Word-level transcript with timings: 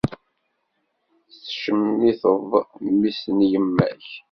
Tettcemmiteḍ 1.31 2.51
mmi-s 2.85 3.21
n 3.37 3.39
yemma-k. 3.51 4.05